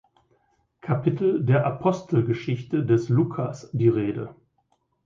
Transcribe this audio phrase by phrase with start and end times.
[0.81, 4.35] Kapitel der Apostelgeschichte des Lukas die Rede.